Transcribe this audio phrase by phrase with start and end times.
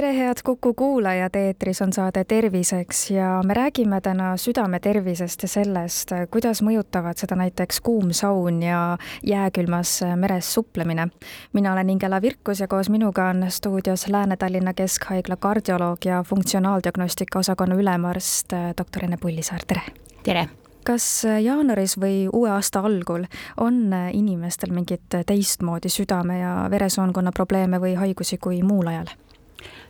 [0.00, 5.48] tere, head Kuku kuulajad, eetris on saade Terviseks ja me räägime täna südame tervisest ja
[5.48, 11.08] sellest, kuidas mõjutavad seda näiteks kuum saun ja jääkülmas meres suplemine.
[11.52, 17.74] mina olen Ingela Virkus ja koos minuga on stuudios Lääne-Tallinna Keskhaigla kardioloog ja funktsionaaldiagnostika osakonna
[17.74, 19.82] ülemarst doktor Ene Pullisaar, tere!
[20.22, 20.48] tere!
[20.84, 23.24] kas jaanuaris või uue aasta algul
[23.56, 29.18] on inimestel mingit teistmoodi südame ja veresoonkonna probleeme või haigusi kui muul ajal?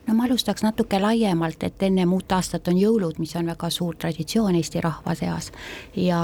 [0.09, 3.97] No ma alustaks natuke laiemalt, et ennem uut aastat on jõulud, mis on väga suur
[4.01, 5.51] traditsioon Eesti rahva seas.
[5.97, 6.21] ja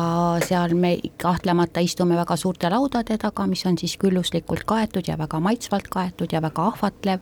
[0.47, 5.41] seal me kahtlemata istume väga suurte laudade taga, mis on siis külluslikult kaetud ja väga
[5.41, 7.20] maitsvalt kaetud ja väga ahvatlev.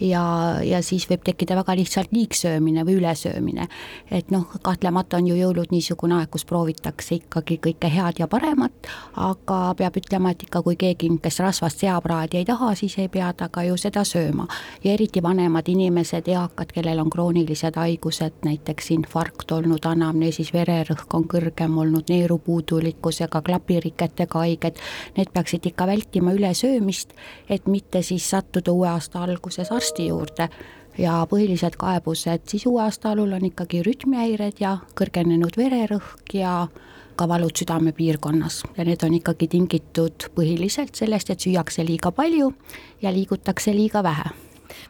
[0.00, 0.22] ja,
[0.62, 3.68] ja siis võib tekkida väga lihtsalt liigsöömine või ülesöömine.
[4.10, 8.86] et noh, kahtlemata on ju jõulud niisugune aeg, kus proovitakse ikkagi kõike head ja paremat,
[9.16, 13.32] aga peab ütlema, et ikka kui keegi, kes rasvast seapraadi ei taha, siis ei pea
[13.32, 14.46] ta ka ju seda sööma
[14.84, 21.14] ja eriti vanemad inimesed inimesed, eakad, kellel on kroonilised haigused, näiteks infarkt olnud, anamneesis vererõhk
[21.14, 24.76] on kõrgem olnud, neerupuudulikkusega, klapiriketega haiged,
[25.16, 27.14] need peaksid ikka vältima ülesöömist,
[27.48, 30.48] et mitte siis sattuda uue aasta alguses arsti juurde.
[30.98, 36.68] Ja põhilised kaebused siis uue aasta alul on ikkagi rütmihäired ja kõrgenenud vererõhk ja
[37.16, 38.62] ka valud südamepiirkonnas.
[38.76, 42.52] Ja need on ikkagi tingitud põhiliselt sellest, et süüakse liiga palju
[43.02, 44.30] ja liigutakse liiga vähe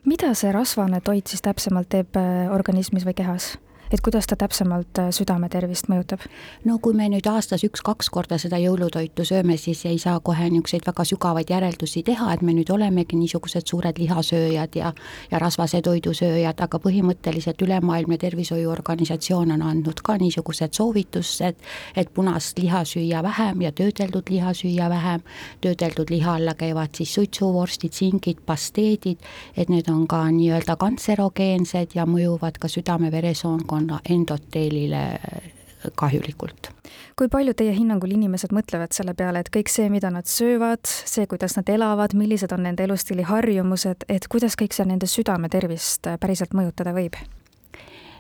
[0.05, 3.55] mida see rasvane toit siis täpsemalt teeb äh, organismis või kehas?
[3.95, 6.25] Et kuidas ta täpsemalt äh, südame tervist mõjutab?
[6.67, 10.87] no kui me nüüd aastas üks-kaks korda seda jõulutoitu sööme, siis ei saa kohe niisuguseid
[10.89, 14.91] väga sügavaid järeldusi teha, et me nüüd olemegi niisugused suured lihasööjad ja
[15.31, 21.63] ja rasvase toidu sööjad, aga põhimõtteliselt Ülemaailmne Tervishoiuorganisatsioon on andnud ka niisugused soovitused,
[21.97, 25.23] et punast liha süüa vähem ja töödeldud liha süüa vähem,
[25.63, 29.23] töödeldud liha alla käivad siis suitsuvorstid, singid, pasteedid,
[29.57, 35.19] et need on ka nii-öelda kantserogeensed ja mõjuvad ka südame-veresoonkonna keskkonna endoteelile
[35.97, 36.71] kahjulikult.
[37.17, 41.27] kui palju teie hinnangul inimesed mõtlevad selle peale, et kõik see, mida nad söövad, see,
[41.27, 46.55] kuidas nad elavad, millised on nende elustiili harjumused, et kuidas kõik see nende südametervist päriselt
[46.55, 47.17] mõjutada võib?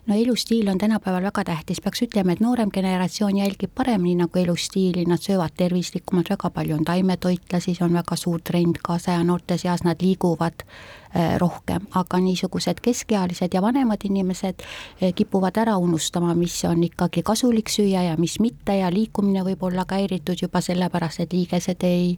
[0.06, 5.06] no elustiil on tänapäeval väga tähtis, peaks ütlema, et noorem generatsioon jälgib paremini nagu elustiili,
[5.08, 9.80] nad söövad tervislikumalt, väga palju on taimetoitlasi, see on väga suur trend kaasaja noorte seas,
[9.84, 11.03] nad liiguvad Äh,
[11.38, 17.70] rohkem, aga niisugused keskealised ja vanemad inimesed äh, kipuvad ära unustama, mis on ikkagi kasulik
[17.70, 22.16] süüa ja mis mitte ja liikumine võib olla ka häiritud juba sellepärast, et liigesed ei,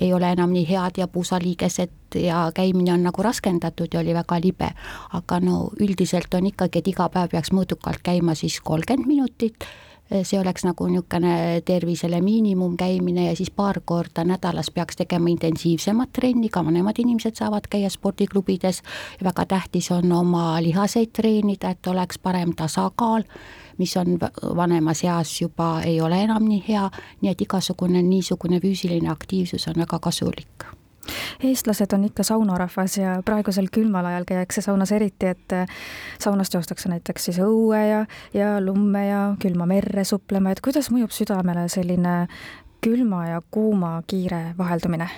[0.00, 4.40] ei ole enam nii head ja puusaliigesed ja käimine on nagu raskendatud ja oli väga
[4.44, 4.70] libe.
[5.12, 9.66] aga no üldiselt on ikkagi, et iga päev peaks mõõdukalt käima siis kolmkümmend minutit
[10.22, 16.48] see oleks nagu niisugune tervisele miinimumkäimine ja siis paar korda nädalas peaks tegema intensiivsemat trenni,
[16.48, 18.82] ka vanemad inimesed saavad käia spordiklubides.
[19.24, 23.22] väga tähtis on oma lihaseid treenida, et oleks parem tasakaal,
[23.78, 24.18] mis on
[24.56, 26.90] vanemas eas juba ei ole enam nii hea,
[27.20, 30.75] nii et igasugune niisugune füüsiline aktiivsus on väga kasulik
[31.42, 35.68] eestlased on ikka saunarahvas ja praegusel külmal ajal käiakse saunas eriti, et äh,
[36.22, 38.04] saunast joostakse näiteks siis õue ja,
[38.34, 42.26] ja lumme ja külma merre suplema, et kuidas mõjub südamele selline
[42.84, 45.08] külma ja kuuma kiire vaheldumine?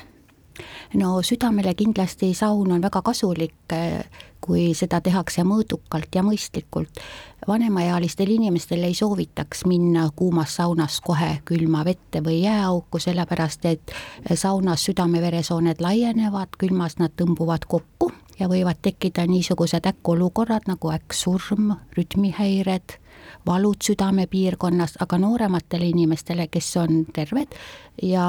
[0.98, 4.02] no südamele kindlasti saun on väga kasulik, äh,
[4.48, 7.02] kui seda tehakse mõõdukalt ja mõistlikult.
[7.48, 13.92] vanemaealistel inimestel ei soovitaks minna kuumast saunast kohe külma vette või jääauku, sellepärast et
[14.34, 22.98] saunas südame-veresooned laienevad, külmas nad tõmbuvad kokku ja võivad tekkida niisugused äkkolukorrad nagu äkksurm, rütmihäired
[23.46, 27.54] valud südamepiirkonnas, aga noorematele inimestele, kes on terved
[28.02, 28.24] ja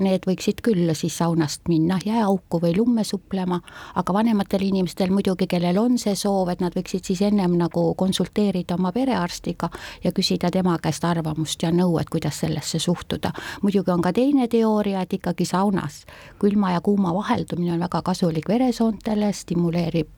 [0.00, 3.60] need võiksid küll siis saunast minna jääauku või lumme suplema,
[3.94, 8.78] aga vanematel inimestel muidugi, kellel on see soov, et nad võiksid siis ennem nagu konsulteerida
[8.78, 9.70] oma perearstiga
[10.04, 13.32] ja küsida tema käest arvamust ja nõu, et kuidas sellesse suhtuda.
[13.62, 16.04] muidugi on ka teine teooria, et ikkagi saunas
[16.38, 20.08] külma ja kuuma vaheldumine on väga kasulik veresoontele, stimuleerib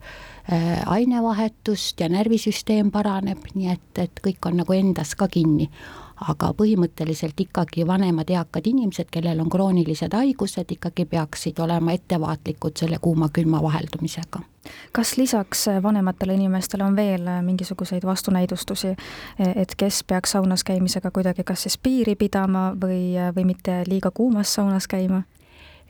[0.50, 5.70] Äh, ainevahetust ja närvisüsteem paraneb, nii et, et kõik on nagu endas ka kinni.
[6.22, 12.98] aga põhimõtteliselt ikkagi vanemad eakad inimesed, kellel on kroonilised haigused, ikkagi peaksid olema ettevaatlikud selle
[13.02, 14.42] kuuma-külma vaheldumisega
[14.92, 18.94] kas lisaks vanematele inimestele on veel mingisuguseid vastunäidustusi,
[19.56, 24.54] et kes peaks saunas käimisega kuidagi kas siis piiri pidama või, või mitte liiga kuumas
[24.54, 25.22] saunas käima?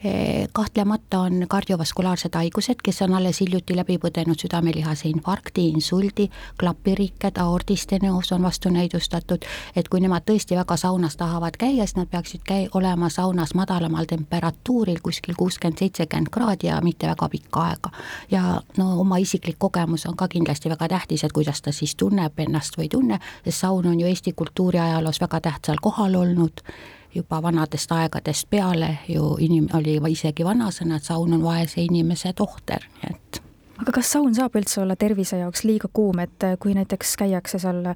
[0.04, 6.26] Eh, kahtlemata on kardiovaskulaarsed haigused, kes on alles hiljuti läbi põdenud südamelihase infarkti, insuldi,
[6.58, 9.44] klapirikked, aordistenoos on vastunäidustatud,
[9.76, 14.08] et kui nemad tõesti väga saunas tahavad käia, siis nad peaksid käi-, olema saunas madalamal
[14.10, 17.90] temperatuuril, kuskil kuuskümmend, seitsekümmend kraadi ja mitte väga pikka aega.
[18.31, 22.43] ja no oma isiklik kogemus on ka kindlasti väga tähtis, et kuidas ta siis tunneb
[22.43, 26.66] ennast või ei tunne, sest saun on ju Eesti kultuuriajaloos väga tähtsal kohal olnud
[27.14, 32.88] juba vanadest aegadest peale ju inim-, oli isegi vanasõna, et saun on vaese inimese tohter,
[33.02, 33.42] nii et
[33.82, 37.80] aga kas saun saab üldse olla tervise jaoks liiga kuum, et kui näiteks käiakse seal
[37.82, 37.94] ma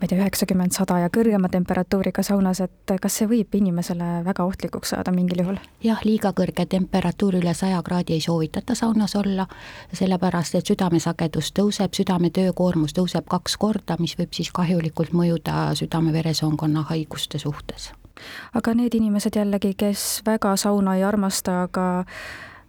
[0.00, 4.94] ei tea, üheksakümmend, sada ja kõrgema temperatuuriga saunas, et kas see võib inimesele väga ohtlikuks
[4.94, 5.60] saada mingil juhul?
[5.84, 9.48] jah, liiga kõrge temperatuur, üle saja kraadi ei soovitata saunas olla,
[9.92, 16.88] sellepärast et südamesagedus tõuseb, südame töökoormus tõuseb kaks korda, mis võib siis kahjulikult mõjuda südame-veresoonkonna
[16.94, 17.92] haiguste suhtes
[18.54, 22.04] aga need inimesed jällegi, kes väga sauna ei armasta, aga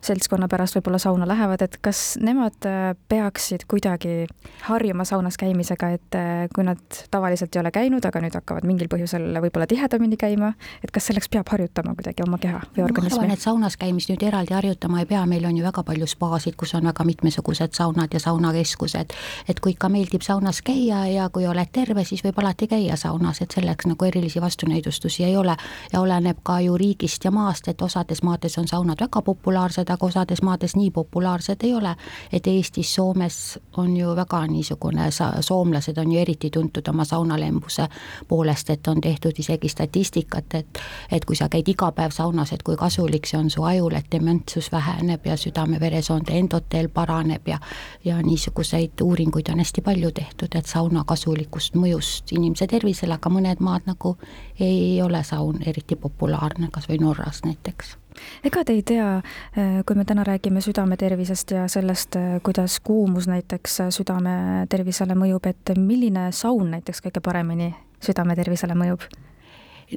[0.01, 4.27] seltskonna pärast võib-olla sauna lähevad, et kas nemad äh, peaksid kuidagi
[4.67, 8.89] harjuma saunas käimisega, et äh, kui nad tavaliselt ei ole käinud, aga nüüd hakkavad mingil
[8.91, 10.53] põhjusel võib-olla tihedamini käima,
[10.83, 13.17] et kas selleks peab harjutama kuidagi oma keha või organismi?
[13.17, 16.07] ma arvan, et saunas käimist nüüd eraldi harjutama ei pea, meil on ju väga palju
[16.07, 19.15] spaasid, kus on väga mitmesugused saunad ja saunakeskused,
[19.49, 23.41] et kui ikka meeldib saunas käia ja kui oled terve, siis võib alati käia saunas,
[23.41, 25.57] et selleks nagu erilisi vastunäidustusi ei ole
[25.93, 30.05] ja oleneb ka ju riigist ja maast, et osades maades on saunad väga populaarsed, aga
[30.05, 31.95] osades maades nii populaarsed ei ole,
[32.31, 35.09] et Eestis, Soomes on ju väga niisugune,
[35.41, 37.87] soomlased on ju eriti tuntud oma saunalembuse
[38.27, 40.79] poolest, et on tehtud isegi statistikat, et
[41.11, 44.11] et kui sa käid iga päev saunas, et kui kasulik see on su ajule, et
[44.11, 47.59] dementsus väheneb ja südame-veresoonde endoteel paraneb ja
[48.05, 53.59] ja niisuguseid uuringuid on hästi palju tehtud, et sauna kasulikust mõjust inimese tervisele, aga mõned
[53.59, 54.17] maad nagu
[54.59, 57.97] ei ole saun eriti populaarne, kas või Norras näiteks
[58.43, 59.09] ega te ei tea,
[59.57, 65.47] äh, kui me täna räägime südametervisest ja sellest, äh, kuidas kuumus näiteks äh, südametervisele mõjub,
[65.49, 67.73] et milline saun näiteks kõige paremini
[68.03, 69.07] südametervisele mõjub?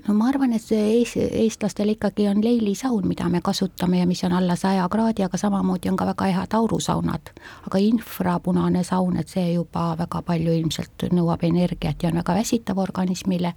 [0.08, 4.22] No ma arvan, et see ees, eestlastel ikkagi on leilisaun, mida me kasutame ja mis
[4.24, 7.32] on alla saja kraadi, aga samamoodi on ka väga head aurusaunad.
[7.66, 12.78] aga infrapunane saun, et see juba väga palju ilmselt nõuab energiat ja on väga väsitav
[12.78, 13.54] organismile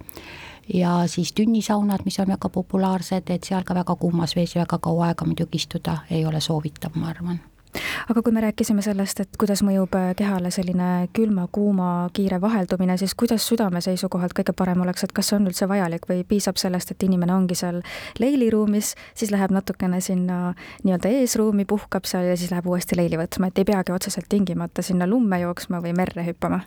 [0.74, 5.10] ja siis tünnisaunad, mis on väga populaarsed, et seal ka väga kuumas vees väga kaua
[5.12, 7.40] aega muidugi istuda ei ole soovitav, ma arvan
[8.08, 13.14] aga kui me rääkisime sellest, et kuidas mõjub äh, kehale selline külma-kuuma kiire vaheldumine, siis
[13.18, 16.92] kuidas südame seisukohalt kõige parem oleks, et kas see on üldse vajalik või piisab sellest,
[16.94, 17.80] et inimene ongi seal
[18.20, 20.54] leiliruumis, siis läheb natukene sinna
[20.84, 24.84] nii-öelda eesruumi, puhkab seal ja siis läheb uuesti leili võtma, et ei peagi otseselt tingimata
[24.84, 26.60] sinna lumme jooksma või merre hüppama?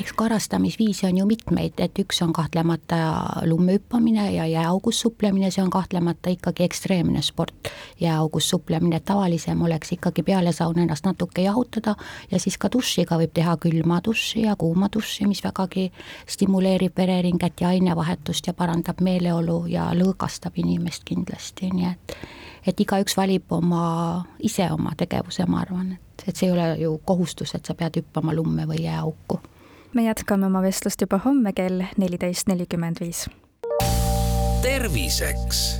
[0.00, 3.00] eks karastamisviise on ju mitmeid, et üks on kahtlemata
[3.46, 7.72] lumme hüppamine ja jääaugus suplemine, see on kahtlemata ikkagi ekstreemne sport.
[8.00, 11.94] jääaugus suplemine, tavalisem oleks ikkagi peale peale sauna ennast natuke jahutada
[12.30, 15.90] ja siis ka dušiga võib teha külma duši ja kuuma duši, mis vägagi
[16.26, 22.16] stimuleerib vereringet ja ainevahetust ja parandab meeleolu ja lõõgastab inimest kindlasti, nii et
[22.66, 26.98] et igaüks valib oma, ise oma tegevuse, ma arvan, et, et see ei ole ju
[27.08, 29.40] kohustus, et sa pead hüppama lumme või jääauku.
[29.94, 33.30] me jätkame oma vestlust juba homme kell neliteist nelikümmend viis.
[34.62, 35.79] terviseks